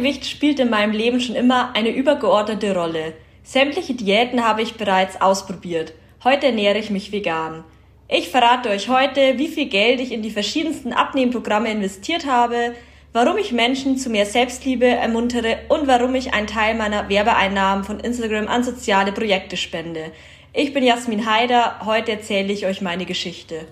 [0.00, 3.12] Mein Gewicht spielt in meinem Leben schon immer eine übergeordnete Rolle.
[3.42, 5.92] Sämtliche Diäten habe ich bereits ausprobiert.
[6.24, 7.64] Heute ernähre ich mich vegan.
[8.08, 12.74] Ich verrate euch heute, wie viel Geld ich in die verschiedensten Abnehmprogramme investiert habe,
[13.12, 18.00] warum ich Menschen zu mehr Selbstliebe ermuntere und warum ich einen Teil meiner Werbeeinnahmen von
[18.00, 20.12] Instagram an soziale Projekte spende.
[20.54, 23.66] Ich bin Jasmin Haider, heute erzähle ich euch meine Geschichte.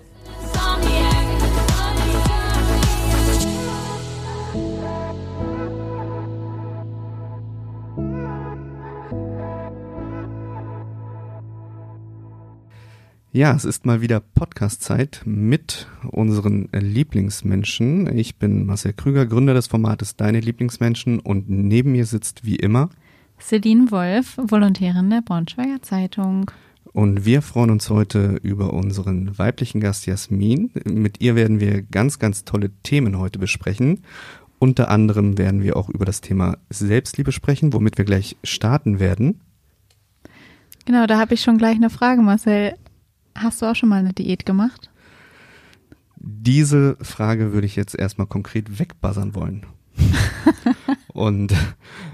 [13.31, 18.17] Ja, es ist mal wieder Podcast-Zeit mit unseren Lieblingsmenschen.
[18.17, 22.89] Ich bin Marcel Krüger, Gründer des Formates Deine Lieblingsmenschen und neben mir sitzt wie immer
[23.39, 26.49] Celine Wolf, Volontärin der Braunschweiger Zeitung.
[26.91, 30.71] Und wir freuen uns heute über unseren weiblichen Gast Jasmin.
[30.85, 34.01] Mit ihr werden wir ganz, ganz tolle Themen heute besprechen.
[34.57, 39.39] Unter anderem werden wir auch über das Thema Selbstliebe sprechen, womit wir gleich starten werden.
[40.85, 42.73] Genau, da habe ich schon gleich eine Frage, Marcel.
[43.41, 44.89] Hast du auch schon mal eine Diät gemacht?
[46.17, 49.65] Diese Frage würde ich jetzt erstmal konkret wegbuzzern wollen.
[51.13, 51.53] Und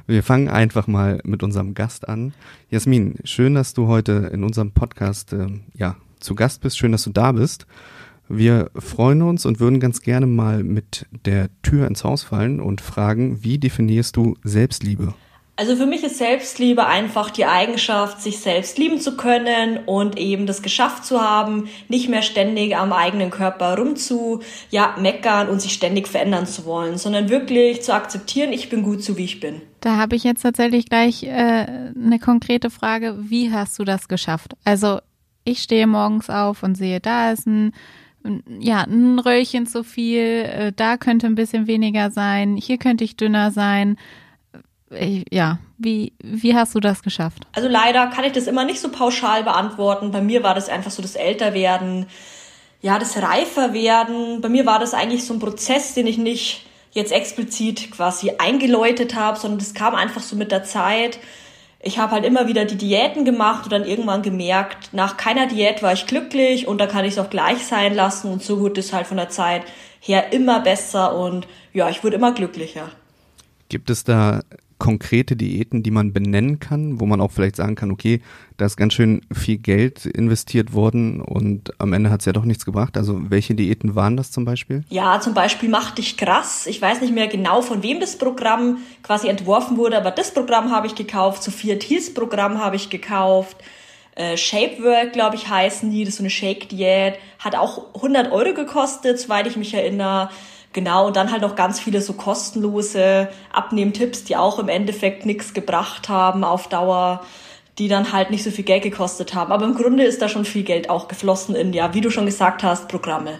[0.05, 2.33] wir fangen einfach mal mit unserem Gast an.
[2.69, 6.77] Jasmin, schön, dass du heute in unserem Podcast äh, ja, zu Gast bist.
[6.77, 7.65] Schön, dass du da bist.
[8.29, 12.81] Wir freuen uns und würden ganz gerne mal mit der Tür ins Haus fallen und
[12.81, 15.15] fragen, wie definierst du Selbstliebe?
[15.57, 20.47] Also für mich ist Selbstliebe einfach die Eigenschaft, sich selbst lieben zu können und eben
[20.47, 25.71] das geschafft zu haben, nicht mehr ständig am eigenen Körper rumzu, ja, meckern und sich
[25.71, 29.61] ständig verändern zu wollen, sondern wirklich zu akzeptieren, ich bin gut so wie ich bin.
[29.79, 33.15] Da habe ich jetzt tatsächlich gleich äh, eine konkrete Frage.
[33.19, 34.57] Wie hast du das geschafft?
[34.65, 34.99] Also
[35.45, 37.71] ich stehe morgens auf und sehe, da ist ein
[38.59, 43.17] ja, ein Röllchen zu viel, äh, da könnte ein bisschen weniger sein, hier könnte ich
[43.17, 43.97] dünner sein
[44.90, 47.47] ja, wie, wie hast du das geschafft?
[47.53, 50.12] Also leider kann ich das immer nicht so pauschal beantworten.
[50.12, 52.06] Bei mir war das einfach so das Älterwerden,
[52.81, 54.41] ja, das Reiferwerden.
[54.41, 59.16] Bei mir war das eigentlich so ein Prozess, den ich nicht jetzt explizit quasi eingeläutet
[59.16, 61.19] habe, sondern das kam einfach so mit der Zeit.
[61.79, 65.84] Ich habe halt immer wieder die Diäten gemacht und dann irgendwann gemerkt, nach keiner Diät
[65.84, 68.79] war ich glücklich und da kann ich es auch gleich sein lassen und so wurde
[68.79, 69.63] es halt von der Zeit
[70.00, 72.90] her immer besser und ja, ich wurde immer glücklicher.
[73.68, 74.41] Gibt es da
[74.85, 78.22] konkrete Diäten, die man benennen kann, wo man auch vielleicht sagen kann, okay,
[78.57, 82.46] da ist ganz schön viel Geld investiert worden und am Ende hat es ja doch
[82.46, 82.95] nichts gebracht.
[82.95, 84.84] Also welche Diäten waren das zum Beispiel?
[84.90, 86.68] Ja, zum Beispiel Mach dich krass.
[86.68, 90.69] Ich weiß nicht mehr genau, von wem das Programm quasi entworfen wurde, aber das Programm
[90.69, 91.41] habe ich gekauft.
[91.41, 93.57] Sophia Thiels Programm habe ich gekauft.
[94.13, 96.03] Äh, Shapework, glaube ich, heißen die.
[96.03, 97.16] Das ist so eine Shake-Diät.
[97.40, 100.29] Hat auch 100 Euro gekostet, soweit ich mich erinnere.
[100.75, 105.53] Genau, und dann halt noch ganz viele so kostenlose Abnehmtipps, die auch im Endeffekt nichts
[105.53, 107.24] gebracht haben auf Dauer,
[107.78, 109.53] die dann halt nicht so viel Geld gekostet haben.
[109.53, 112.25] Aber im Grunde ist da schon viel Geld auch geflossen in, ja, wie du schon
[112.25, 113.40] gesagt hast, Programme.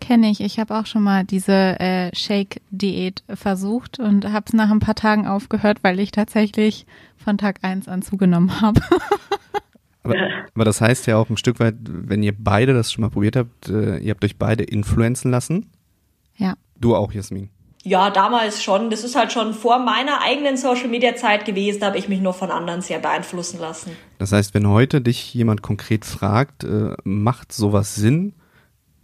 [0.00, 0.40] Kenne ich.
[0.40, 4.94] Ich habe auch schon mal diese äh, Shake-Diät versucht und habe es nach ein paar
[4.94, 6.86] Tagen aufgehört, weil ich tatsächlich
[7.16, 8.80] von Tag eins an zugenommen habe.
[10.04, 10.14] aber,
[10.54, 13.34] aber, das heißt ja auch ein Stück weit, wenn ihr beide das schon mal probiert
[13.34, 15.66] habt, äh, ihr habt euch beide influenzen lassen.
[16.36, 16.54] Ja.
[16.80, 17.50] Du auch, Jasmin?
[17.82, 18.90] Ja, damals schon.
[18.90, 22.20] Das ist halt schon vor meiner eigenen Social Media Zeit gewesen, da habe ich mich
[22.20, 23.92] nur von anderen sehr beeinflussen lassen.
[24.18, 28.34] Das heißt, wenn heute dich jemand konkret fragt, äh, macht sowas Sinn?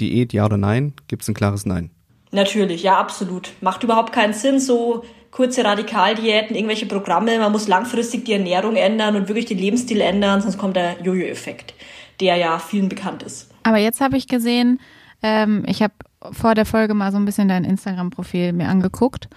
[0.00, 0.94] Diät, ja oder nein?
[1.06, 1.90] Gibt es ein klares Nein?
[2.32, 3.52] Natürlich, ja, absolut.
[3.60, 7.38] Macht überhaupt keinen Sinn, so kurze Radikaldiäten, irgendwelche Programme.
[7.38, 11.74] Man muss langfristig die Ernährung ändern und wirklich den Lebensstil ändern, sonst kommt der Jojo-Effekt,
[12.20, 13.50] der ja vielen bekannt ist.
[13.62, 14.80] Aber jetzt habe ich gesehen,
[15.22, 15.94] ähm, ich habe
[16.30, 19.28] vor der Folge mal so ein bisschen dein Instagram-Profil mir angeguckt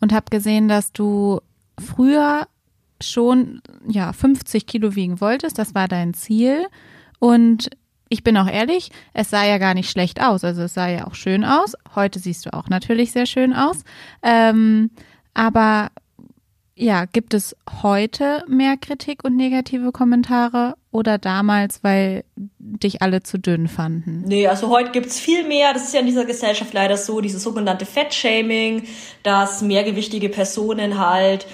[0.00, 1.40] und habe gesehen, dass du
[1.78, 2.46] früher
[3.00, 5.58] schon ja 50 Kilo wiegen wolltest.
[5.58, 6.66] Das war dein Ziel.
[7.18, 7.70] Und
[8.08, 10.44] ich bin auch ehrlich, es sah ja gar nicht schlecht aus.
[10.44, 11.74] Also es sah ja auch schön aus.
[11.94, 13.82] Heute siehst du auch natürlich sehr schön aus.
[14.22, 14.90] Ähm,
[15.32, 15.90] aber
[16.76, 23.36] ja, gibt es heute mehr Kritik und negative Kommentare oder damals, weil dich alle zu
[23.36, 24.22] dünn fanden?
[24.26, 25.72] Nee, also heute gibt's viel mehr.
[25.72, 28.84] Das ist ja in dieser Gesellschaft leider so, dieses sogenannte Fettshaming,
[29.24, 31.46] dass mehrgewichtige Personen halt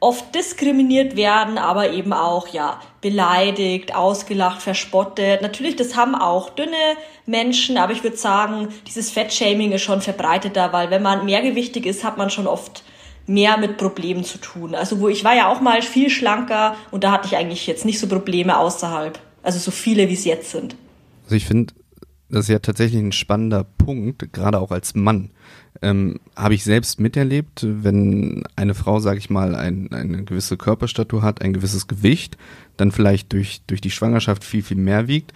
[0.00, 5.42] oft diskriminiert werden, aber eben auch, ja, beleidigt, ausgelacht, verspottet.
[5.42, 10.72] Natürlich, das haben auch dünne Menschen, aber ich würde sagen, dieses Fettshaming ist schon verbreiteter,
[10.72, 12.82] weil wenn man mehrgewichtig ist, hat man schon oft
[13.28, 14.74] mehr mit Problemen zu tun.
[14.74, 17.84] Also wo ich war ja auch mal viel schlanker und da hatte ich eigentlich jetzt
[17.84, 19.18] nicht so Probleme außerhalb.
[19.42, 20.76] Also so viele, wie es jetzt sind.
[21.24, 21.74] Also ich finde,
[22.30, 25.30] Das ist ja tatsächlich ein spannender Punkt, gerade auch als Mann.
[25.80, 31.22] Ähm, Habe ich selbst miterlebt, wenn eine Frau, sage ich mal, ein, eine gewisse Körperstatur
[31.22, 32.36] hat, ein gewisses Gewicht,
[32.76, 35.32] dann vielleicht durch, durch die Schwangerschaft viel, viel mehr wiegt,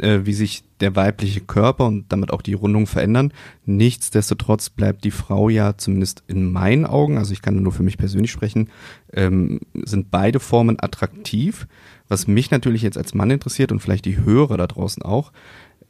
[0.00, 3.32] äh, wie sich der weibliche Körper und damit auch die Rundung verändern.
[3.64, 7.98] Nichtsdestotrotz bleibt die Frau ja zumindest in meinen Augen, also ich kann nur für mich
[7.98, 8.70] persönlich sprechen,
[9.12, 11.66] ähm, sind beide Formen attraktiv.
[12.08, 15.32] Was mich natürlich jetzt als Mann interessiert und vielleicht die Hörer da draußen auch,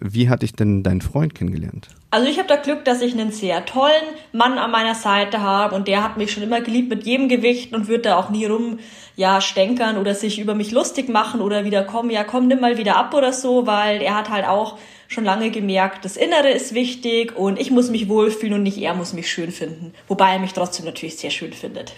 [0.01, 1.89] wie hat dich denn dein Freund kennengelernt?
[2.15, 5.75] Also ich habe da Glück, dass ich einen sehr tollen Mann an meiner Seite habe
[5.75, 8.47] und der hat mich schon immer geliebt mit jedem Gewicht und wird da auch nie
[8.47, 8.79] rum
[9.17, 12.79] ja stänkern oder sich über mich lustig machen oder wieder kommen, ja komm, nimm mal
[12.79, 14.79] wieder ab oder so, weil er hat halt auch
[15.09, 18.95] schon lange gemerkt, das Innere ist wichtig und ich muss mich wohlfühlen und nicht er
[18.95, 19.93] muss mich schön finden.
[20.07, 21.95] Wobei er mich trotzdem natürlich sehr schön findet.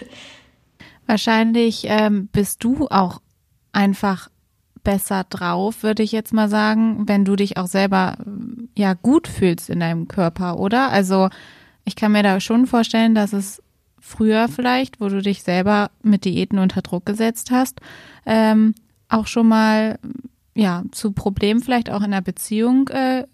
[1.05, 3.21] Wahrscheinlich ähm, bist du auch
[3.71, 4.29] einfach
[4.87, 8.15] besser drauf, würde ich jetzt mal sagen, wenn du dich auch selber
[8.73, 10.91] ja gut fühlst in deinem Körper, oder?
[10.91, 11.27] Also
[11.83, 13.61] ich kann mir da schon vorstellen, dass es
[13.99, 17.81] früher vielleicht, wo du dich selber mit Diäten unter Druck gesetzt hast,
[18.25, 18.75] ähm,
[19.09, 19.99] auch schon mal
[20.55, 23.25] ja zu Problemen vielleicht auch in der Beziehung äh,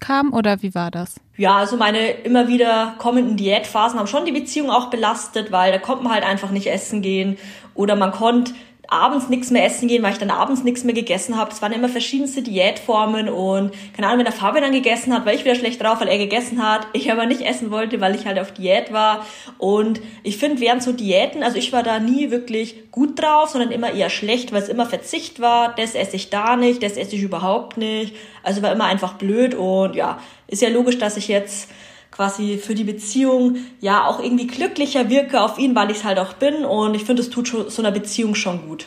[0.00, 1.18] kam oder wie war das?
[1.38, 5.78] Ja, also meine immer wieder kommenden Diätphasen haben schon die Beziehung auch belastet, weil da
[5.78, 7.38] konnte man halt einfach nicht essen gehen
[7.74, 8.52] oder man konnte
[8.90, 11.50] abends nichts mehr essen gehen, weil ich dann abends nichts mehr gegessen habe.
[11.50, 15.32] Das waren immer verschiedenste Diätformen und keine Ahnung, wenn der Fabian dann gegessen hat, war
[15.32, 16.88] ich wieder schlecht drauf, weil er gegessen hat.
[16.92, 19.24] Ich aber nicht essen wollte, weil ich halt auf Diät war.
[19.58, 23.70] Und ich finde, während so Diäten, also ich war da nie wirklich gut drauf, sondern
[23.70, 25.74] immer eher schlecht, weil es immer Verzicht war.
[25.76, 28.16] Das esse ich da nicht, das esse ich überhaupt nicht.
[28.42, 31.70] Also war immer einfach blöd und ja, ist ja logisch, dass ich jetzt
[32.10, 36.18] quasi für die Beziehung ja auch irgendwie glücklicher wirke auf ihn, weil ich es halt
[36.18, 38.86] auch bin und ich finde, es tut so einer Beziehung schon gut.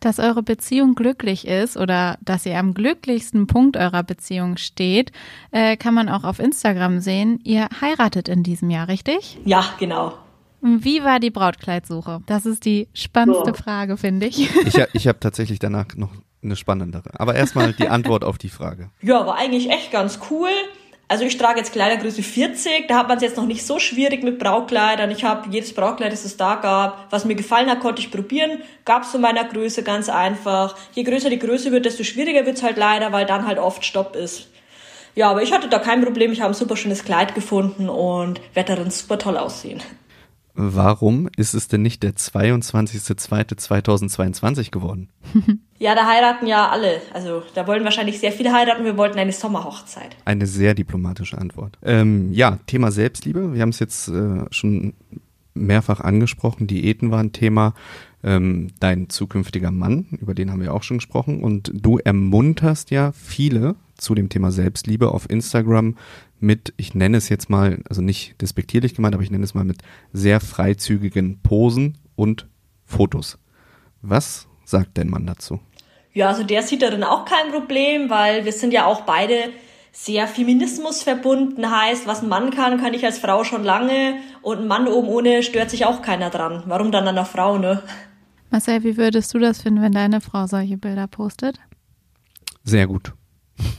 [0.00, 5.12] Dass eure Beziehung glücklich ist oder dass ihr am glücklichsten Punkt eurer Beziehung steht,
[5.50, 7.38] äh, kann man auch auf Instagram sehen.
[7.44, 9.38] Ihr heiratet in diesem Jahr, richtig?
[9.44, 10.14] Ja, genau.
[10.62, 12.22] Wie war die Brautkleidsuche?
[12.26, 13.62] Das ist die spannendste so.
[13.62, 14.48] Frage, finde ich.
[14.66, 16.10] Ich, ich habe tatsächlich danach noch
[16.42, 17.10] eine spannendere.
[17.18, 18.90] Aber erstmal die Antwort auf die Frage.
[19.02, 20.50] Ja, war eigentlich echt ganz cool.
[21.10, 24.22] Also ich trage jetzt Kleidergröße 40, da hat man es jetzt noch nicht so schwierig
[24.22, 25.10] mit Brautkleidern.
[25.10, 28.60] Ich habe jedes Brautkleid, das es da gab, was mir gefallen hat, konnte ich probieren.
[28.84, 30.76] Gab es zu meiner Größe ganz einfach.
[30.92, 34.14] Je größer die Größe wird, desto schwieriger wird's halt leider, weil dann halt oft Stopp
[34.14, 34.50] ist.
[35.16, 36.30] Ja, aber ich hatte da kein Problem.
[36.30, 39.82] Ich habe ein super schönes Kleid gefunden und werde darin super toll aussehen.
[40.54, 45.08] Warum ist es denn nicht der 22.02.2022 geworden?
[45.80, 47.00] ja, da heiraten ja alle.
[47.14, 48.84] Also da wollen wahrscheinlich sehr viele heiraten.
[48.84, 50.14] Wir wollten eine Sommerhochzeit.
[50.26, 51.78] Eine sehr diplomatische Antwort.
[51.82, 53.54] Ähm, ja, Thema Selbstliebe.
[53.54, 54.92] Wir haben es jetzt äh, schon
[55.54, 56.66] mehrfach angesprochen.
[56.66, 57.72] Diäten war ein Thema.
[58.22, 61.42] Ähm, dein zukünftiger Mann, über den haben wir auch schon gesprochen.
[61.42, 65.96] Und du ermunterst ja viele zu dem Thema Selbstliebe auf Instagram
[66.40, 69.64] mit, ich nenne es jetzt mal, also nicht despektierlich gemeint, aber ich nenne es mal
[69.64, 69.78] mit
[70.12, 72.46] sehr freizügigen Posen und
[72.84, 73.38] Fotos.
[74.02, 75.60] Was sagt dein Mann dazu?
[76.12, 79.50] Ja, also der sieht darin auch kein Problem, weil wir sind ja auch beide
[79.92, 84.58] sehr Feminismus verbunden heißt, was ein Mann kann, kann ich als Frau schon lange und
[84.58, 86.62] ein Mann oben ohne stört sich auch keiner dran.
[86.66, 87.82] Warum dann an der Frau, ne?
[88.50, 91.60] Marcel, wie würdest du das finden, wenn deine Frau solche Bilder postet?
[92.64, 93.12] Sehr gut.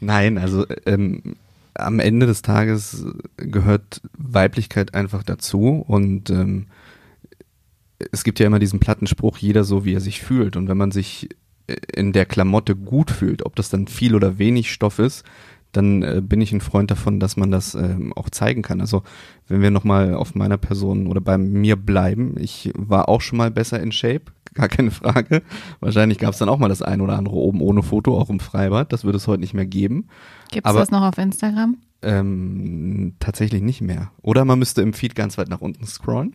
[0.00, 1.36] Nein, also ähm,
[1.74, 3.04] am Ende des Tages
[3.36, 6.66] gehört Weiblichkeit einfach dazu und ähm,
[8.12, 10.56] es gibt ja immer diesen platten Spruch, jeder so, wie er sich fühlt.
[10.56, 11.28] Und wenn man sich
[11.92, 15.24] in der Klamotte gut fühlt, ob das dann viel oder wenig Stoff ist,
[15.72, 18.80] dann äh, bin ich ein Freund davon, dass man das ähm, auch zeigen kann.
[18.80, 19.02] Also
[19.48, 23.50] wenn wir nochmal auf meiner Person oder bei mir bleiben, ich war auch schon mal
[23.50, 24.24] besser in Shape,
[24.54, 25.42] gar keine Frage.
[25.80, 28.40] Wahrscheinlich gab es dann auch mal das ein oder andere oben ohne Foto, auch im
[28.40, 28.92] Freibad.
[28.92, 30.08] Das würde es heute nicht mehr geben.
[30.50, 31.76] Gibt es das noch auf Instagram?
[32.00, 34.12] Ähm, tatsächlich nicht mehr.
[34.22, 36.34] Oder man müsste im Feed ganz weit nach unten scrollen.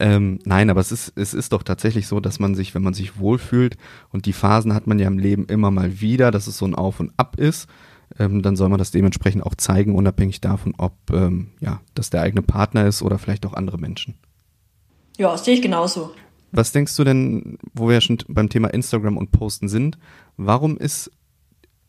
[0.00, 2.94] Ähm, nein, aber es ist, es ist doch tatsächlich so, dass man sich, wenn man
[2.94, 3.76] sich wohlfühlt,
[4.10, 6.74] und die Phasen hat man ja im Leben immer mal wieder, dass es so ein
[6.74, 7.68] Auf und Ab ist,
[8.18, 12.22] ähm, dann soll man das dementsprechend auch zeigen, unabhängig davon, ob ähm, ja, das der
[12.22, 14.14] eigene Partner ist oder vielleicht auch andere Menschen.
[15.18, 16.12] Ja, das sehe ich genauso.
[16.52, 19.98] Was denkst du denn, wo wir ja schon beim Thema Instagram und Posten sind,
[20.36, 21.10] warum ist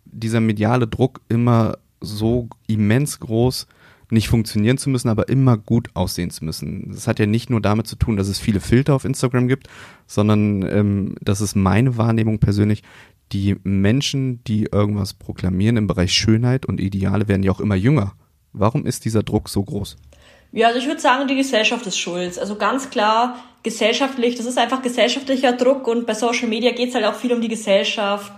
[0.06, 3.68] dieser mediale Druck immer so immens groß,
[4.12, 6.92] nicht funktionieren zu müssen, aber immer gut aussehen zu müssen.
[6.92, 9.68] Das hat ja nicht nur damit zu tun, dass es viele Filter auf Instagram gibt,
[10.08, 12.84] sondern ähm, das ist meine Wahrnehmung persönlich.
[13.32, 18.14] Die Menschen, die irgendwas proklamieren im Bereich Schönheit und Ideale, werden ja auch immer jünger.
[18.54, 19.98] Warum ist dieser Druck so groß?
[20.52, 22.40] Ja, also ich würde sagen, die Gesellschaft ist schuld.
[22.40, 26.96] Also ganz klar gesellschaftlich, das ist einfach gesellschaftlicher Druck und bei Social Media geht es
[26.96, 28.32] halt auch viel um die Gesellschaft.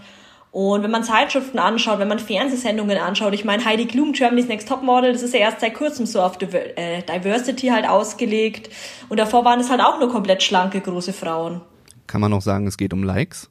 [0.52, 4.68] Und wenn man Zeitschriften anschaut, wenn man Fernsehsendungen anschaut, ich meine, Heidi Klum, Germany's Next
[4.68, 8.70] Topmodel, das ist ja erst seit kurzem so auf äh, Diversity halt ausgelegt.
[9.08, 11.62] Und davor waren es halt auch nur komplett schlanke, große Frauen.
[12.08, 13.51] Kann man auch sagen, es geht um Likes?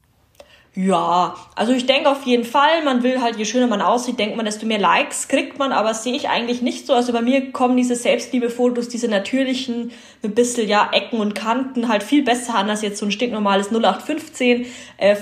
[0.75, 4.37] Ja, also ich denke auf jeden Fall, man will halt, je schöner man aussieht, denkt
[4.37, 6.95] man, desto mehr Likes kriegt man, aber sehe ich eigentlich nicht so.
[6.95, 9.91] Also bei mir kommen diese Selbstliebe-Fotos, diese natürlichen,
[10.23, 13.73] mit bisschen, ja, Ecken und Kanten halt viel besser an, als jetzt so ein stinknormales
[13.73, 14.67] 0815
[14.99, 15.17] äh,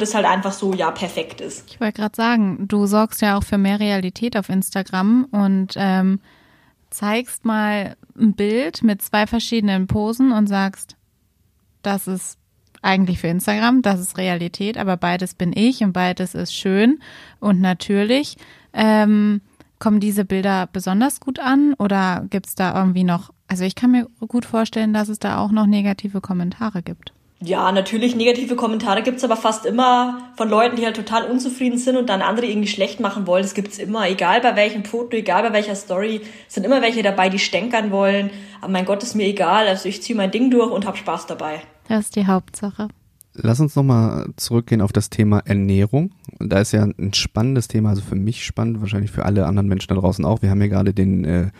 [0.00, 1.70] das halt einfach so, ja, perfekt ist.
[1.70, 6.18] Ich wollte gerade sagen, du sorgst ja auch für mehr Realität auf Instagram und ähm,
[6.90, 10.96] zeigst mal ein Bild mit zwei verschiedenen Posen und sagst,
[11.82, 12.38] das ist
[12.88, 17.00] eigentlich für Instagram, das ist Realität, aber beides bin ich und beides ist schön
[17.38, 18.36] und natürlich.
[18.72, 19.40] Ähm,
[19.78, 23.92] kommen diese Bilder besonders gut an oder gibt es da irgendwie noch, also ich kann
[23.92, 27.12] mir gut vorstellen, dass es da auch noch negative Kommentare gibt.
[27.40, 31.96] Ja, natürlich negative Kommentare gibt's aber fast immer von Leuten, die halt total unzufrieden sind
[31.96, 33.44] und dann andere irgendwie schlecht machen wollen.
[33.44, 37.28] Das gibt's immer, egal bei welchem Foto, egal bei welcher Story, sind immer welche dabei,
[37.28, 38.30] die stänkern wollen.
[38.60, 39.68] Aber mein Gott, ist mir egal.
[39.68, 41.62] Also ich ziehe mein Ding durch und hab Spaß dabei.
[41.88, 42.88] Das ist die Hauptsache.
[43.34, 46.12] Lass uns nochmal zurückgehen auf das Thema Ernährung.
[46.38, 49.88] Da ist ja ein spannendes Thema, also für mich spannend, wahrscheinlich für alle anderen Menschen
[49.88, 50.42] da draußen auch.
[50.42, 51.50] Wir haben ja gerade den äh,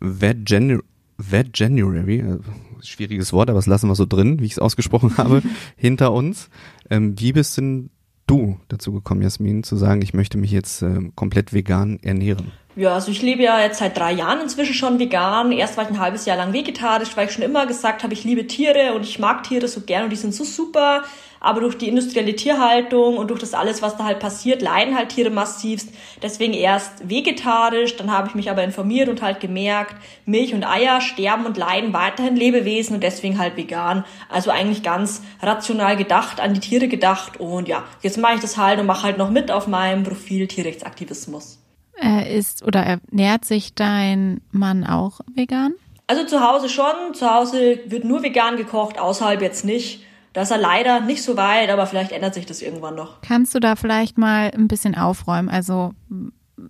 [0.00, 0.80] Veg, Janu
[1.18, 2.38] Veg January, äh,
[2.80, 5.42] schwieriges Wort, aber das lassen wir so drin, wie ich es ausgesprochen habe,
[5.76, 6.48] hinter uns.
[6.88, 7.90] Ähm, wie bist denn
[8.32, 12.50] du dazu gekommen, Jasmin, zu sagen, ich möchte mich jetzt äh, komplett vegan ernähren?
[12.74, 15.52] Ja, also ich lebe ja jetzt seit drei Jahren inzwischen schon vegan.
[15.52, 18.24] Erst war ich ein halbes Jahr lang vegetarisch, weil ich schon immer gesagt habe, ich
[18.24, 21.02] liebe Tiere und ich mag Tiere so gern und die sind so super.
[21.44, 25.08] Aber durch die industrielle Tierhaltung und durch das alles, was da halt passiert, leiden halt
[25.08, 25.88] Tiere massivst.
[26.22, 31.00] Deswegen erst vegetarisch, dann habe ich mich aber informiert und halt gemerkt, Milch und Eier
[31.00, 34.04] sterben und leiden weiterhin Lebewesen und deswegen halt vegan.
[34.28, 38.56] Also eigentlich ganz rational gedacht, an die Tiere gedacht und ja, jetzt mache ich das
[38.56, 41.58] halt und mache halt noch mit auf meinem Profil Tierrechtsaktivismus.
[42.00, 45.74] Äh, ist oder ernährt sich dein Mann auch vegan?
[46.06, 47.14] Also zu Hause schon.
[47.14, 50.04] Zu Hause wird nur vegan gekocht, außerhalb jetzt nicht.
[50.32, 53.20] Da ist er leider nicht so weit, aber vielleicht ändert sich das irgendwann noch.
[53.22, 55.48] Kannst du da vielleicht mal ein bisschen aufräumen?
[55.48, 55.92] Also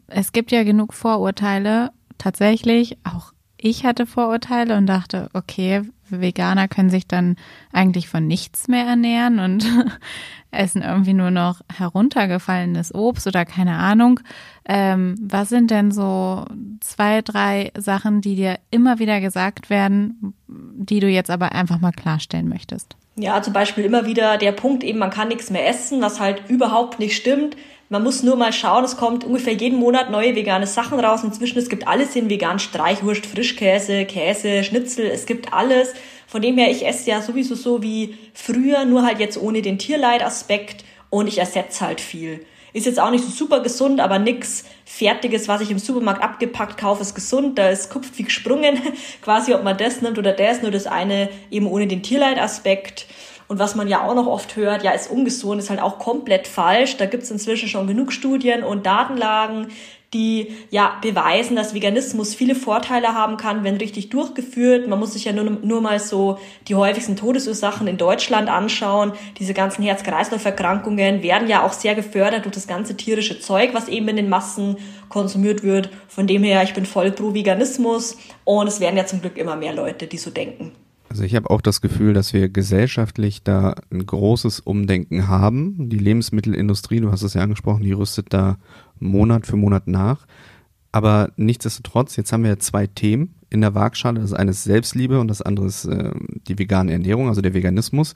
[0.09, 1.91] es gibt ja genug Vorurteile.
[2.19, 7.37] Tatsächlich, auch ich hatte Vorurteile und dachte, okay, Veganer können sich dann
[7.73, 9.65] eigentlich von nichts mehr ernähren und
[10.53, 14.21] essen irgendwie nur noch heruntergefallenes Obst oder keine Ahnung.
[14.67, 16.45] Ähm, was sind denn so
[16.81, 21.93] zwei, drei Sachen, die dir immer wieder gesagt werden, die du jetzt aber einfach mal
[21.93, 22.97] klarstellen möchtest?
[23.17, 26.49] Ja, zum Beispiel immer wieder der Punkt eben, man kann nichts mehr essen, was halt
[26.49, 27.57] überhaupt nicht stimmt.
[27.91, 31.23] Man muss nur mal schauen, es kommt ungefähr jeden Monat neue vegane Sachen raus.
[31.25, 35.93] Inzwischen, es gibt alles in vegan, Streichwurst, Frischkäse, Käse, Schnitzel, es gibt alles.
[36.33, 39.77] Von dem her, ich esse ja sowieso so wie früher, nur halt jetzt ohne den
[39.79, 42.47] Tierleidaspekt und ich ersetze halt viel.
[42.73, 46.79] Ist jetzt auch nicht so super gesund, aber nix Fertiges, was ich im Supermarkt abgepackt
[46.79, 47.59] kaufe, ist gesund.
[47.59, 48.81] Da ist kupft wie gesprungen,
[49.21, 53.09] quasi ob man das nimmt oder das, nur das eine eben ohne den Tierleidaspekt.
[53.49, 56.49] Und was man ja auch noch oft hört, ja, ist ungesund, ist halt auch komplett
[56.49, 56.97] falsch.
[56.97, 59.67] Da gibt's inzwischen schon genug Studien und Datenlagen,
[60.15, 64.87] die ja beweisen, dass Veganismus viele Vorteile haben kann, wenn richtig durchgeführt.
[64.87, 66.39] Man muss sich ja nur, nur mal so
[66.69, 69.13] die häufigsten Todesursachen in Deutschland anschauen.
[69.39, 74.09] Diese ganzen Herz-Kreislauf-Erkrankungen werden ja auch sehr gefördert durch das ganze tierische Zeug, was eben
[74.09, 74.77] in den Massen
[75.09, 75.91] konsumiert wird.
[76.09, 79.57] Von dem her, ich bin voll pro Veganismus und es werden ja zum Glück immer
[79.57, 80.73] mehr Leute, die so denken.
[81.13, 85.91] Also ich habe auch das Gefühl, dass wir gesellschaftlich da ein großes Umdenken haben.
[85.91, 88.57] Die Lebensmittelindustrie, du hast es ja angesprochen, die rüstet da
[89.03, 90.27] Monat für Monat nach.
[90.93, 94.21] Aber nichtsdestotrotz, jetzt haben wir zwei Themen in der Waagschale.
[94.21, 96.11] Das eine ist Selbstliebe und das andere ist äh,
[96.49, 98.15] die vegane Ernährung, also der Veganismus.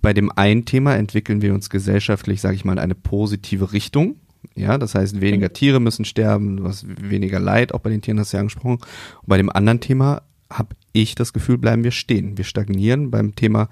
[0.00, 4.16] Bei dem einen Thema entwickeln wir uns gesellschaftlich, sage ich mal, in eine positive Richtung.
[4.54, 8.32] Ja, das heißt, weniger Tiere müssen sterben, was weniger Leid, auch bei den Tieren hast
[8.32, 8.78] du ja angesprochen.
[9.22, 12.36] Und bei dem anderen Thema habe ich das Gefühl, bleiben wir stehen.
[12.36, 13.68] Wir stagnieren beim Thema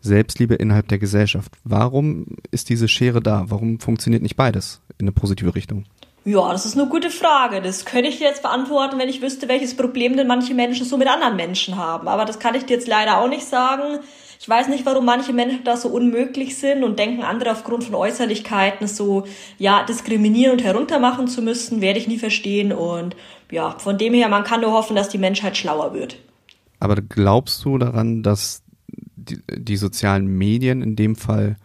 [0.00, 1.56] Selbstliebe innerhalb der Gesellschaft.
[1.64, 3.46] Warum ist diese Schere da?
[3.48, 5.84] Warum funktioniert nicht beides in eine positive Richtung?
[6.26, 7.62] Ja, das ist eine gute Frage.
[7.62, 10.98] Das könnte ich dir jetzt beantworten, wenn ich wüsste, welches Problem denn manche Menschen so
[10.98, 12.08] mit anderen Menschen haben.
[12.08, 14.00] Aber das kann ich dir jetzt leider auch nicht sagen.
[14.40, 17.94] Ich weiß nicht, warum manche Menschen da so unmöglich sind und denken, andere aufgrund von
[17.94, 19.22] Äußerlichkeiten so,
[19.58, 22.72] ja, diskriminieren und heruntermachen zu müssen, werde ich nie verstehen.
[22.72, 23.14] Und
[23.52, 26.18] ja, von dem her, man kann nur hoffen, dass die Menschheit schlauer wird.
[26.80, 31.56] Aber glaubst du daran, dass die, die sozialen Medien in dem Fall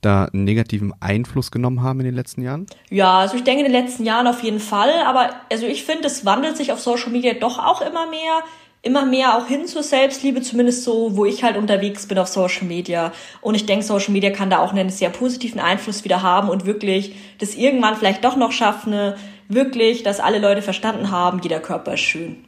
[0.00, 2.66] da einen negativen Einfluss genommen haben in den letzten Jahren?
[2.90, 6.06] Ja, also ich denke in den letzten Jahren auf jeden Fall, aber also ich finde,
[6.06, 8.42] es wandelt sich auf Social Media doch auch immer mehr.
[8.80, 12.64] immer mehr auch hin zur Selbstliebe, zumindest so, wo ich halt unterwegs bin auf Social
[12.64, 13.12] Media.
[13.40, 16.64] Und ich denke, Social Media kann da auch einen sehr positiven Einfluss wieder haben und
[16.64, 19.14] wirklich das irgendwann vielleicht doch noch schaffen,
[19.48, 22.44] wirklich, dass alle Leute verstanden haben, jeder Körper ist schön.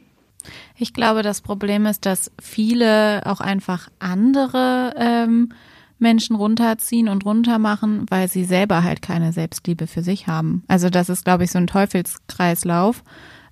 [0.77, 5.53] Ich glaube, das Problem ist, dass viele auch einfach andere ähm,
[6.01, 10.63] Menschen runterziehen und runtermachen, weil sie selber halt keine Selbstliebe für sich haben.
[10.67, 13.03] Also das ist, glaube ich, so ein Teufelskreislauf.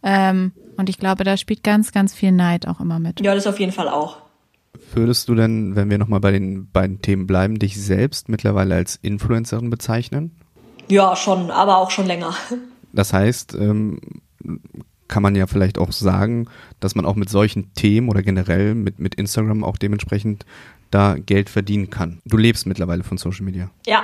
[0.04, 3.22] Ähm, und ich glaube, da spielt ganz, ganz viel Neid auch immer mit.
[3.22, 4.18] Ja, das auf jeden Fall auch.
[4.94, 8.96] Würdest du denn, wenn wir nochmal bei den beiden Themen bleiben, dich selbst mittlerweile als
[8.96, 10.32] Influencerin bezeichnen?
[10.88, 12.34] Ja, schon, aber auch schon länger.
[12.92, 14.00] Das heißt, ähm,
[15.08, 16.48] kann man ja vielleicht auch sagen,
[16.80, 20.46] dass man auch mit solchen Themen oder generell mit, mit Instagram auch dementsprechend
[20.92, 22.22] da Geld verdienen kann.
[22.26, 23.70] Du lebst mittlerweile von Social Media.
[23.86, 24.04] Ja.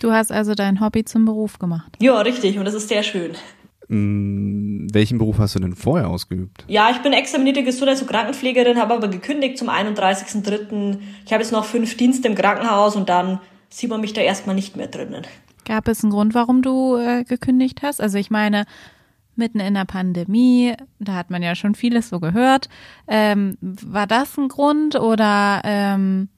[0.00, 1.96] Du hast also dein Hobby zum Beruf gemacht.
[2.00, 2.58] Ja, richtig.
[2.58, 3.32] Und das ist sehr schön.
[3.88, 6.64] Mm, welchen Beruf hast du denn vorher ausgeübt?
[6.68, 10.98] Ja, ich bin examinierte Gesundheits- und Krankenpflegerin, habe aber gekündigt zum 31.03.
[11.24, 14.54] Ich habe jetzt noch fünf Dienste im Krankenhaus und dann sieht man mich da erstmal
[14.54, 15.26] nicht mehr drinnen.
[15.66, 18.00] Gab es einen Grund, warum du äh, gekündigt hast?
[18.00, 18.64] Also ich meine,
[19.36, 22.68] mitten in der Pandemie, da hat man ja schon vieles so gehört.
[23.08, 26.28] Ähm, war das ein Grund oder ähm,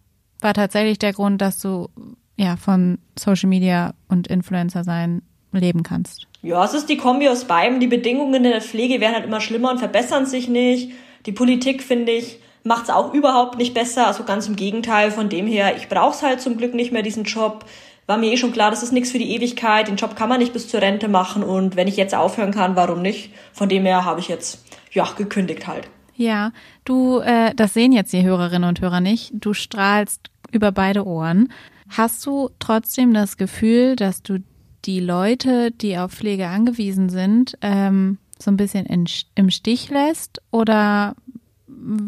[0.40, 1.88] war tatsächlich der Grund, dass du
[2.36, 5.22] ja von Social Media und Influencer sein
[5.52, 6.26] leben kannst?
[6.42, 7.80] Ja, es ist die Kombi aus beiden.
[7.80, 10.92] Die Bedingungen in der Pflege werden halt immer schlimmer und verbessern sich nicht.
[11.24, 14.06] Die Politik, finde ich, macht es auch überhaupt nicht besser.
[14.06, 15.10] Also ganz im Gegenteil.
[15.10, 17.64] Von dem her, ich brauche es halt zum Glück nicht mehr, diesen Job
[18.06, 19.88] war mir eh schon klar, das ist nichts für die Ewigkeit.
[19.88, 22.76] Den Job kann man nicht bis zur Rente machen und wenn ich jetzt aufhören kann,
[22.76, 23.30] warum nicht?
[23.52, 25.88] Von dem her habe ich jetzt ja gekündigt halt.
[26.14, 26.52] Ja,
[26.84, 29.32] du, äh, das sehen jetzt die Hörerinnen und Hörer nicht.
[29.34, 31.52] Du strahlst über beide Ohren.
[31.88, 34.42] Hast du trotzdem das Gefühl, dass du
[34.84, 40.40] die Leute, die auf Pflege angewiesen sind, ähm, so ein bisschen in, im Stich lässt
[40.50, 41.14] oder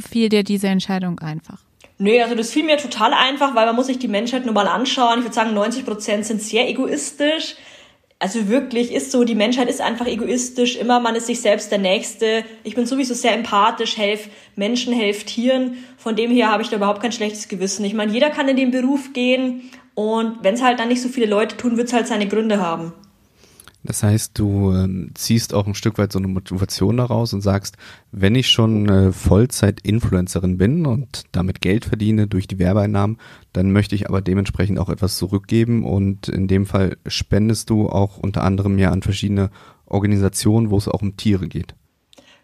[0.00, 1.67] fiel dir diese Entscheidung einfach?
[1.98, 4.68] Nee, also das fiel mir total einfach, weil man muss sich die Menschheit nur mal
[4.68, 5.18] anschauen.
[5.18, 7.56] Ich würde sagen, 90 Prozent sind sehr egoistisch.
[8.20, 10.76] Also wirklich ist so, die Menschheit ist einfach egoistisch.
[10.76, 12.44] Immer man ist sich selbst der Nächste.
[12.64, 15.84] Ich bin sowieso sehr empathisch, helf Menschen, helf Tieren.
[15.96, 17.84] Von dem her habe ich da überhaupt kein schlechtes Gewissen.
[17.84, 21.08] Ich meine, jeder kann in den Beruf gehen und wenn es halt dann nicht so
[21.08, 22.92] viele Leute tun, wird es halt seine Gründe haben.
[23.84, 27.76] Das heißt, du ähm, ziehst auch ein Stück weit so eine Motivation daraus und sagst,
[28.10, 33.18] wenn ich schon äh, Vollzeit-Influencerin bin und damit Geld verdiene durch die Werbeeinnahmen,
[33.52, 38.18] dann möchte ich aber dementsprechend auch etwas zurückgeben und in dem Fall spendest du auch
[38.18, 39.50] unter anderem ja an verschiedene
[39.86, 41.74] Organisationen, wo es auch um Tiere geht.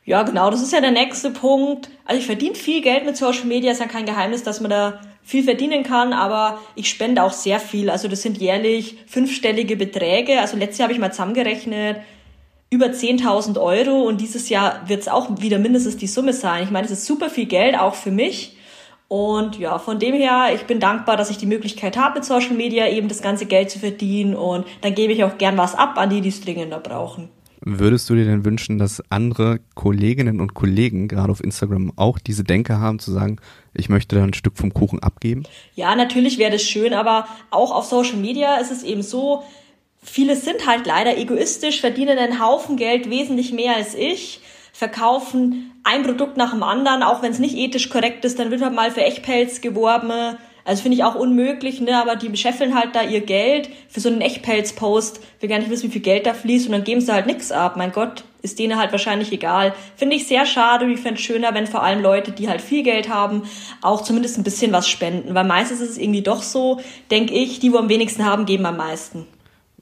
[0.05, 1.91] Ja, genau, das ist ja der nächste Punkt.
[2.05, 5.01] Also ich verdiene viel Geld mit Social Media, ist ja kein Geheimnis, dass man da
[5.25, 7.89] viel verdienen kann, aber ich spende auch sehr viel.
[7.89, 10.41] Also das sind jährlich fünfstellige Beträge.
[10.41, 11.97] Also letztes Jahr habe ich mal zusammengerechnet,
[12.71, 16.65] über 10.000 Euro und dieses Jahr wird es auch wieder mindestens die Summe sein.
[16.65, 18.57] Ich meine, es ist super viel Geld, auch für mich.
[19.09, 22.55] Und ja, von dem her, ich bin dankbar, dass ich die Möglichkeit habe, mit Social
[22.55, 25.97] Media eben das ganze Geld zu verdienen und dann gebe ich auch gern was ab
[25.99, 27.29] an die, die es dringender brauchen.
[27.67, 32.45] Würdest du dir denn wünschen, dass andere Kolleginnen und Kollegen gerade auf Instagram auch diese
[32.45, 33.39] Denke haben, zu sagen,
[33.73, 35.45] ich möchte da ein Stück vom Kuchen abgeben?
[35.75, 39.45] Ja, natürlich wäre das schön, aber auch auf Social Media ist es eben so,
[40.03, 44.41] viele sind halt leider egoistisch, verdienen einen Haufen Geld, wesentlich mehr als ich,
[44.75, 48.61] verkaufen ein Produkt nach dem anderen, auch wenn es nicht ethisch korrekt ist, dann wird
[48.61, 52.01] halt mal für Echtpelz geworben, also finde ich auch unmöglich, ne?
[52.01, 55.21] Aber die scheffeln halt da ihr Geld für so einen Echtpelz-Post.
[55.41, 57.53] Wir gar nicht wissen, wie viel Geld da fließt und dann geben sie halt nix
[57.53, 57.77] ab.
[57.77, 59.75] Mein Gott, ist denen halt wahrscheinlich egal.
[59.97, 60.91] Finde ich sehr schade.
[60.91, 63.43] Ich fände es schöner, wenn vor allem Leute, die halt viel Geld haben,
[63.81, 65.35] auch zumindest ein bisschen was spenden.
[65.35, 68.67] Weil meistens ist es irgendwie doch so, denke ich, die, wo am wenigsten haben, geben
[68.67, 69.27] am meisten.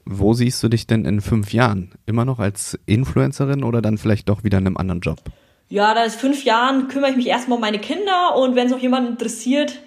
[0.05, 1.91] Wo siehst du dich denn in fünf Jahren?
[2.05, 5.19] Immer noch als Influencerin oder dann vielleicht doch wieder in einem anderen Job?
[5.67, 8.73] Ja, da ist fünf Jahren kümmere ich mich erstmal um meine Kinder und wenn es
[8.73, 9.79] auch jemand interessiert,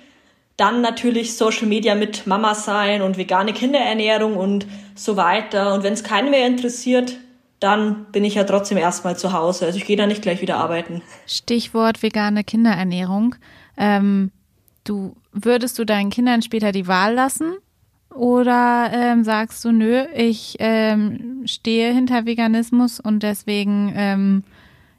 [0.57, 5.75] dann natürlich Social Media mit Mama sein und vegane Kinderernährung und so weiter.
[5.75, 7.19] Und wenn es keinen mehr interessiert,
[7.61, 9.67] dann bin ich ja trotzdem erstmal zu Hause.
[9.67, 11.03] Also ich gehe da nicht gleich wieder arbeiten.
[11.27, 13.35] Stichwort vegane Kinderernährung.
[13.77, 14.31] Ähm,
[14.85, 17.55] du würdest du deinen Kindern später die Wahl lassen?
[18.15, 24.45] Oder ähm, sagst du, nö, ich ähm, stehe hinter Veganismus und deswegen ähm,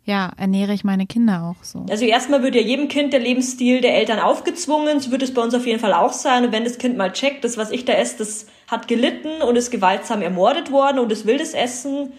[0.07, 1.85] ja, ernähre ich meine Kinder auch so.
[1.89, 5.41] Also erstmal wird ja jedem Kind der Lebensstil der Eltern aufgezwungen, so wird es bei
[5.41, 6.45] uns auf jeden Fall auch sein.
[6.45, 9.57] Und wenn das Kind mal checkt, das, was ich da esse, das hat gelitten und
[9.57, 12.13] ist gewaltsam ermordet worden und es will das essen,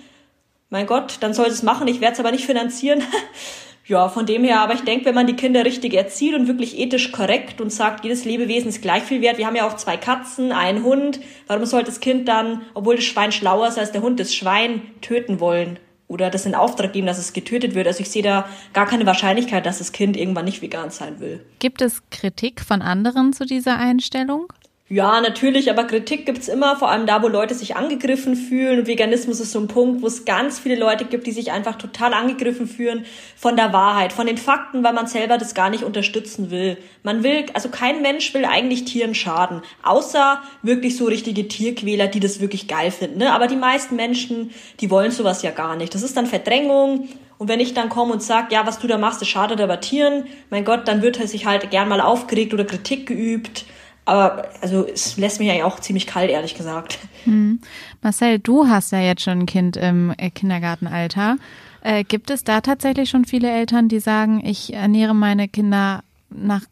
[0.69, 3.03] mein Gott, dann soll es machen, ich werde es aber nicht finanzieren.
[3.87, 6.79] ja, von dem her, aber ich denke, wenn man die Kinder richtig erzieht und wirklich
[6.79, 9.97] ethisch korrekt und sagt, jedes Lebewesen ist gleich viel wert, wir haben ja auch zwei
[9.97, 14.03] Katzen, einen Hund, warum soll das Kind dann, obwohl das Schwein schlauer ist als der
[14.03, 15.79] Hund, das Schwein töten wollen?
[16.09, 17.87] Oder das in Auftrag geben, dass es getötet wird.
[17.87, 21.45] Also ich sehe da gar keine Wahrscheinlichkeit, dass das Kind irgendwann nicht vegan sein will.
[21.59, 24.53] Gibt es Kritik von anderen zu dieser Einstellung?
[24.91, 28.87] Ja, natürlich, aber Kritik gibt's immer, vor allem da, wo Leute sich angegriffen fühlen.
[28.87, 32.15] Veganismus ist so ein Punkt, wo es ganz viele Leute gibt, die sich einfach total
[32.15, 33.05] angegriffen fühlen
[33.37, 36.79] von der Wahrheit, von den Fakten, weil man selber das gar nicht unterstützen will.
[37.03, 42.21] Man will, also kein Mensch will eigentlich Tieren schaden, außer wirklich so richtige Tierquäler, die
[42.21, 43.19] das wirklich geil finden.
[43.19, 43.35] Ne?
[43.35, 45.95] Aber die meisten Menschen, die wollen sowas ja gar nicht.
[45.95, 47.11] Das ist dann Verdrängung.
[47.37, 49.81] Und wenn ich dann komme und sage, ja, was du da machst, das schadet aber
[49.81, 53.67] Tieren, mein Gott, dann wird er sich halt gern mal aufgeregt oder Kritik geübt.
[54.09, 56.99] Aber also es lässt mich eigentlich auch ziemlich kalt, ehrlich gesagt.
[57.25, 57.61] Hm.
[58.01, 61.37] Marcel, du hast ja jetzt schon ein Kind im äh, Kindergartenalter.
[61.83, 66.63] Äh, gibt es da tatsächlich schon viele Eltern, die sagen, ich ernähre meine Kinder nach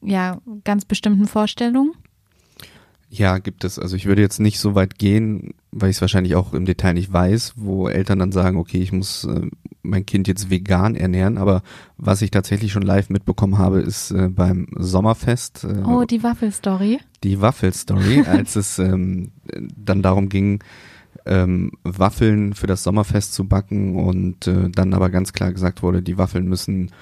[0.00, 1.92] ja, ganz bestimmten Vorstellungen?
[3.10, 3.78] Ja, gibt es.
[3.78, 6.94] Also ich würde jetzt nicht so weit gehen, weil ich es wahrscheinlich auch im Detail
[6.94, 9.50] nicht weiß, wo Eltern dann sagen, okay, ich muss äh,
[9.86, 11.38] mein Kind jetzt vegan ernähren.
[11.38, 11.62] Aber
[11.96, 15.64] was ich tatsächlich schon live mitbekommen habe, ist äh, beim Sommerfest.
[15.64, 16.98] Äh, oh, die Waffelstory.
[17.24, 19.30] Die Waffelstory, als es ähm,
[19.76, 20.60] dann darum ging,
[21.24, 26.02] ähm, Waffeln für das Sommerfest zu backen und äh, dann aber ganz klar gesagt wurde,
[26.02, 26.92] die Waffeln müssen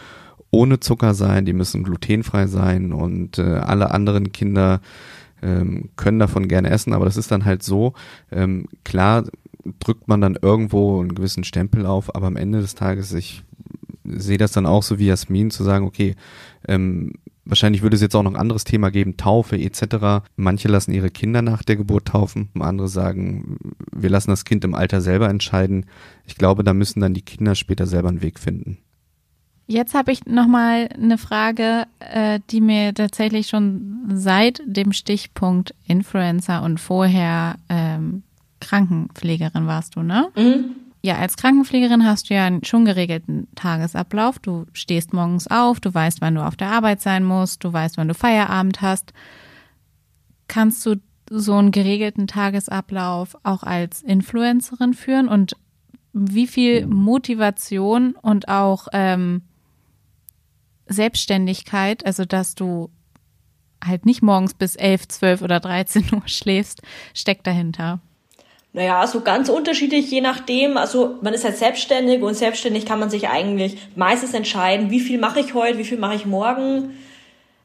[0.50, 4.80] ohne Zucker sein, die müssen glutenfrei sein und äh, alle anderen Kinder
[5.42, 7.92] ähm, können davon gerne essen, aber das ist dann halt so,
[8.30, 9.24] ähm, klar
[9.80, 13.42] drückt man dann irgendwo einen gewissen Stempel auf, aber am Ende des Tages, ich
[14.04, 16.14] sehe das dann auch so wie Jasmin, zu sagen, okay,
[16.68, 17.12] ähm,
[17.44, 20.26] wahrscheinlich würde es jetzt auch noch ein anderes Thema geben, Taufe etc.
[20.36, 23.58] Manche lassen ihre Kinder nach der Geburt taufen, andere sagen,
[23.92, 25.86] wir lassen das Kind im Alter selber entscheiden.
[26.26, 28.78] Ich glaube, da müssen dann die Kinder später selber einen Weg finden.
[29.66, 36.62] Jetzt habe ich nochmal eine Frage, äh, die mir tatsächlich schon seit dem Stichpunkt Influencer
[36.62, 38.24] und vorher ähm,
[38.64, 40.30] Krankenpflegerin warst du, ne?
[40.36, 40.76] Mhm.
[41.02, 44.38] Ja, als Krankenpflegerin hast du ja einen schon geregelten Tagesablauf.
[44.38, 47.98] Du stehst morgens auf, du weißt, wann du auf der Arbeit sein musst, du weißt,
[47.98, 49.12] wann du Feierabend hast.
[50.48, 50.96] Kannst du
[51.28, 55.56] so einen geregelten Tagesablauf auch als Influencerin führen und
[56.14, 59.42] wie viel Motivation und auch ähm,
[60.86, 62.90] Selbstständigkeit, also dass du
[63.84, 68.00] halt nicht morgens bis 11, 12 oder 13 Uhr schläfst, steckt dahinter?
[68.74, 70.76] Naja, so ganz unterschiedlich, je nachdem.
[70.76, 75.16] Also man ist halt selbstständig und selbstständig kann man sich eigentlich meistens entscheiden, wie viel
[75.18, 76.90] mache ich heute, wie viel mache ich morgen.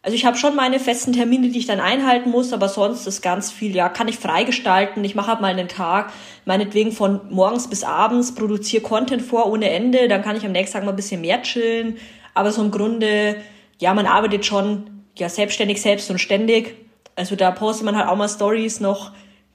[0.04, 3.24] Also ich habe schon meine festen Termine, die ich dann einhalten muss, aber sonst ist
[3.24, 5.04] ganz viel, ja, kann ich freigestalten.
[5.04, 6.13] Ich mache halt mal einen Tag,
[6.45, 10.76] meinetwegen von morgens bis abends, produziere Content vor ohne Ende, dann kann ich am nächsten
[10.76, 11.98] Tag mal ein bisschen mehr chillen,
[12.36, 13.38] aber so im Grunde,
[13.80, 16.76] ja, man arbeitet schon ja selbstständig, selbst und ständig.
[17.15, 19.12] Also da postet man halt auch mal Stories noch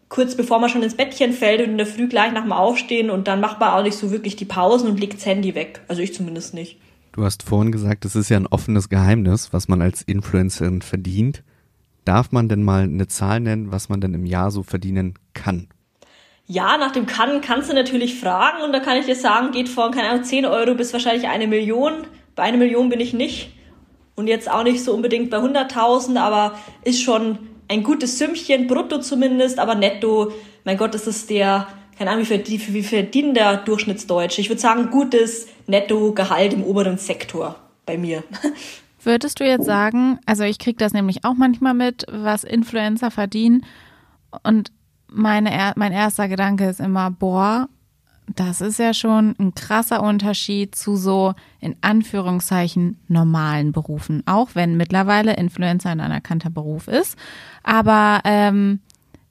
[0.08, 3.10] kurz bevor man schon ins Bettchen fällt und in der Früh gleich nach dem Aufstehen
[3.10, 5.80] und dann macht man auch nicht so wirklich die Pausen und legt das Handy weg.
[5.88, 6.78] Also ich zumindest nicht.
[7.12, 11.44] Du hast vorhin gesagt, es ist ja ein offenes Geheimnis, was man als Influencerin verdient.
[12.04, 15.68] Darf man denn mal eine Zahl nennen, was man denn im Jahr so verdienen kann?
[16.46, 19.68] Ja, nach dem kann kannst du natürlich fragen und da kann ich dir sagen, geht
[19.68, 21.92] von, keine Ahnung, 10 Euro bis wahrscheinlich eine Million.
[22.34, 23.54] Bei einer Million bin ich nicht.
[24.16, 27.38] Und jetzt auch nicht so unbedingt bei 100.000, aber ist schon
[27.68, 30.32] ein gutes Sümmchen, brutto zumindest, aber netto,
[30.64, 31.66] mein Gott, das ist der,
[31.98, 34.40] keine Ahnung, wie verdient der Durchschnittsdeutsche.
[34.40, 38.22] Ich würde sagen, gutes Netto-Gehalt im oberen Sektor bei mir.
[39.02, 43.66] Würdest du jetzt sagen, also ich kriege das nämlich auch manchmal mit, was Influencer verdienen
[44.42, 44.72] und
[45.08, 47.68] meine, mein erster Gedanke ist immer, boah,
[48.34, 54.76] das ist ja schon ein krasser Unterschied zu so in Anführungszeichen normalen Berufen, auch wenn
[54.76, 57.16] mittlerweile Influencer ein anerkannter Beruf ist.
[57.62, 58.80] Aber ähm,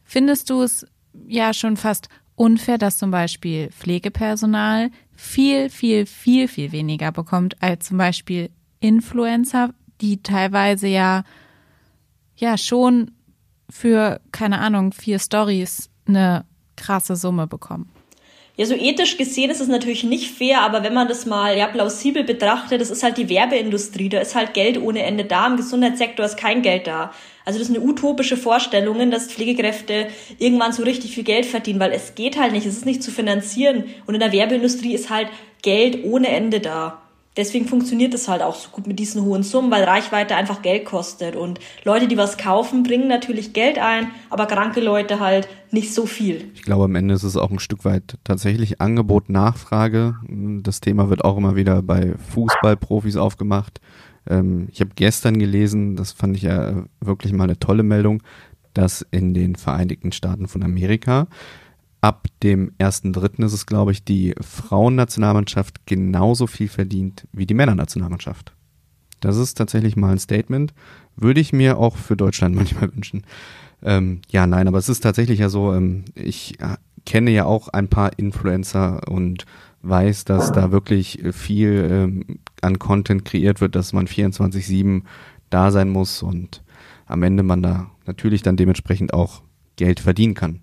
[0.03, 0.87] findest du es
[1.27, 7.87] ja schon fast unfair, dass zum Beispiel Pflegepersonal viel, viel, viel, viel weniger bekommt als
[7.87, 9.69] zum Beispiel Influencer,
[10.01, 11.23] die teilweise ja
[12.35, 13.11] ja schon
[13.69, 17.92] für keine Ahnung vier Stories eine krasse Summe bekommen.
[18.55, 21.65] Ja, so ethisch gesehen ist es natürlich nicht fair, aber wenn man das mal ja
[21.65, 25.57] plausibel betrachtet, das ist halt die Werbeindustrie, da ist halt Geld ohne Ende da, im
[25.57, 27.11] Gesundheitssektor ist kein Geld da.
[27.45, 32.13] Also das sind utopische Vorstellungen, dass Pflegekräfte irgendwann so richtig viel Geld verdienen, weil es
[32.13, 33.85] geht halt nicht, es ist nicht zu finanzieren.
[34.05, 35.29] Und in der Werbeindustrie ist halt
[35.63, 37.02] Geld ohne Ende da
[37.37, 40.85] deswegen funktioniert es halt auch so gut mit diesen hohen Summen, weil Reichweite einfach Geld
[40.85, 41.35] kostet.
[41.35, 46.05] Und Leute, die was kaufen, bringen natürlich Geld ein, aber kranke Leute halt nicht so
[46.05, 46.51] viel.
[46.53, 50.15] Ich glaube, am Ende ist es auch ein Stück weit tatsächlich Angebot, Nachfrage.
[50.61, 53.81] Das Thema wird auch immer wieder bei Fußballprofis aufgemacht.
[54.29, 58.21] Ähm, ich habe gestern gelesen, das fand ich ja wirklich mal eine tolle Meldung,
[58.73, 61.27] dass in den Vereinigten Staaten von Amerika
[62.03, 63.45] ab dem 1.3.
[63.45, 68.53] ist es, glaube ich, die Frauennationalmannschaft genauso viel verdient wie die Männernationalmannschaft.
[69.21, 70.73] Das ist tatsächlich mal ein Statement.
[71.15, 73.23] Würde ich mir auch für Deutschland manchmal wünschen.
[73.81, 77.69] Ähm, ja, nein, aber es ist tatsächlich ja so, ähm, ich äh, kenne ja auch
[77.69, 79.45] ein paar Influencer und
[79.81, 85.03] weiß, dass da wirklich viel ähm, an Content kreiert wird, dass man 24-7
[85.49, 86.63] da sein muss und
[87.05, 89.41] am Ende man da natürlich dann dementsprechend auch
[89.77, 90.59] Geld verdienen kann.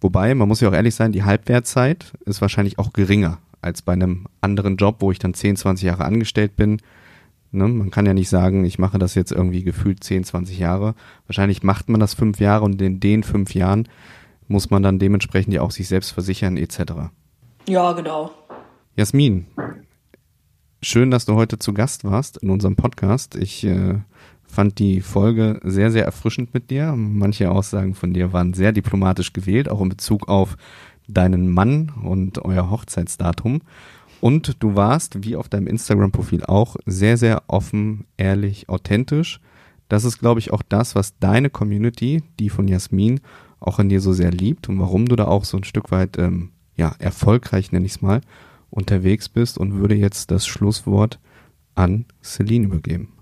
[0.00, 3.92] Wobei, man muss ja auch ehrlich sein, die Halbwertzeit ist wahrscheinlich auch geringer als bei
[3.92, 6.78] einem anderen Job, wo ich dann 10, 20 Jahre angestellt bin.
[7.50, 7.66] Ne?
[7.66, 10.94] Man kann ja nicht sagen, ich mache das jetzt irgendwie gefühlt 10, 20 Jahre.
[11.26, 13.88] Wahrscheinlich macht man das fünf Jahre und in den fünf Jahren
[14.46, 17.10] muss man dann dementsprechend ja auch sich selbst versichern etc.
[17.68, 18.30] Ja, genau.
[18.96, 19.46] Jasmin,
[20.82, 23.36] schön, dass du heute zu Gast warst in unserem Podcast.
[23.36, 23.96] Ich äh,
[24.48, 26.94] fand die Folge sehr, sehr erfrischend mit dir.
[26.96, 30.56] Manche Aussagen von dir waren sehr diplomatisch gewählt, auch in Bezug auf
[31.06, 33.60] deinen Mann und euer Hochzeitsdatum.
[34.20, 39.40] Und du warst, wie auf deinem Instagram-Profil auch, sehr, sehr offen, ehrlich, authentisch.
[39.88, 43.20] Das ist, glaube ich, auch das, was deine Community, die von Jasmin,
[43.60, 46.18] auch in dir so sehr liebt und warum du da auch so ein Stück weit
[46.18, 48.20] ähm, ja, erfolgreich, nenne ich es mal,
[48.70, 51.18] unterwegs bist und würde jetzt das Schlusswort
[51.74, 53.17] an Celine übergeben.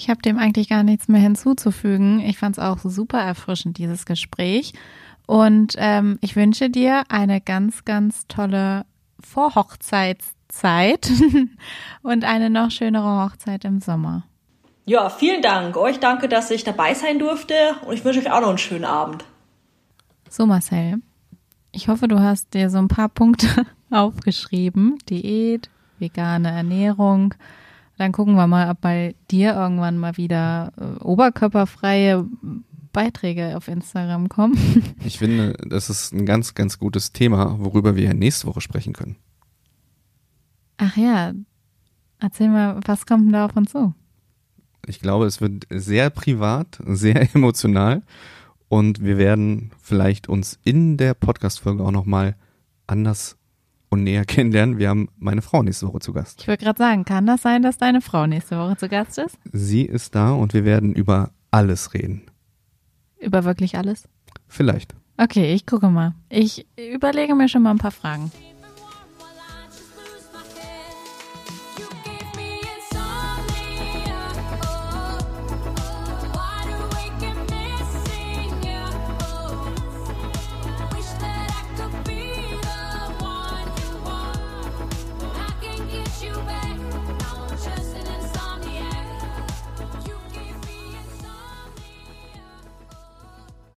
[0.00, 2.20] Ich habe dem eigentlich gar nichts mehr hinzuzufügen.
[2.20, 4.72] Ich fand es auch super erfrischend, dieses Gespräch.
[5.26, 8.86] Und ähm, ich wünsche dir eine ganz, ganz tolle
[9.22, 11.10] Vorhochzeitszeit
[12.02, 14.24] und eine noch schönere Hochzeit im Sommer.
[14.86, 15.76] Ja, vielen Dank.
[15.76, 17.54] Euch danke, dass ich dabei sein durfte
[17.86, 19.26] und ich wünsche euch auch noch einen schönen Abend.
[20.30, 21.02] So, Marcel,
[21.72, 24.96] ich hoffe, du hast dir so ein paar Punkte aufgeschrieben.
[25.10, 27.34] Diät, vegane Ernährung.
[28.00, 32.24] Dann gucken wir mal, ob bei dir irgendwann mal wieder äh, oberkörperfreie
[32.94, 34.56] Beiträge auf Instagram kommen.
[35.04, 39.16] Ich finde, das ist ein ganz, ganz gutes Thema, worüber wir nächste Woche sprechen können.
[40.78, 41.34] Ach ja,
[42.20, 43.92] erzähl mal, was kommt denn da auf uns zu?
[44.86, 48.00] Ich glaube, es wird sehr privat, sehr emotional
[48.68, 52.34] und wir werden vielleicht uns in der Podcast-Folge auch nochmal
[52.86, 53.36] anders
[53.90, 54.78] und näher kennenlernen.
[54.78, 56.40] Wir haben meine Frau nächste Woche zu Gast.
[56.42, 59.38] Ich würde gerade sagen, kann das sein, dass deine Frau nächste Woche zu Gast ist?
[59.52, 62.22] Sie ist da und wir werden über alles reden.
[63.18, 64.08] Über wirklich alles?
[64.48, 64.94] Vielleicht.
[65.18, 66.14] Okay, ich gucke mal.
[66.30, 68.32] Ich überlege mir schon mal ein paar Fragen.